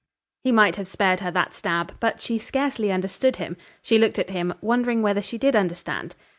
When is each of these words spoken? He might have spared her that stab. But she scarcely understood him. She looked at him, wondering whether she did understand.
He 0.43 0.51
might 0.51 0.77
have 0.77 0.87
spared 0.87 1.19
her 1.19 1.29
that 1.29 1.53
stab. 1.53 1.91
But 1.99 2.19
she 2.21 2.39
scarcely 2.39 2.91
understood 2.91 3.35
him. 3.35 3.55
She 3.83 3.99
looked 3.99 4.17
at 4.17 4.31
him, 4.31 4.51
wondering 4.59 5.03
whether 5.03 5.21
she 5.21 5.37
did 5.37 5.55
understand. 5.55 6.15